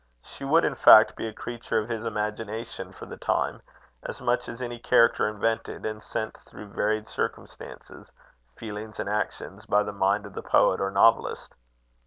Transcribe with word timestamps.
She 0.23 0.43
would, 0.43 0.65
in 0.65 0.73
fact, 0.73 1.15
be 1.15 1.27
a 1.27 1.31
creature 1.31 1.77
of 1.77 1.87
his 1.87 2.05
imagination 2.05 2.91
for 2.91 3.05
the 3.05 3.17
time, 3.17 3.61
as 4.01 4.19
much 4.19 4.49
as 4.49 4.59
any 4.59 4.79
character 4.79 5.27
invented, 5.29 5.85
and 5.85 6.01
sent 6.01 6.35
through 6.39 6.69
varied 6.73 7.05
circumstances, 7.05 8.11
feelings, 8.55 8.99
and 8.99 9.07
actions, 9.07 9.67
by 9.67 9.83
the 9.83 9.93
mind 9.93 10.25
of 10.25 10.33
the 10.33 10.41
poet 10.41 10.81
or 10.81 10.89
novelist. 10.89 11.53